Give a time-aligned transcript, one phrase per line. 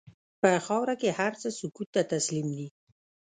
[0.41, 2.67] په خاوره کې هر څه سکوت ته تسلیم دي.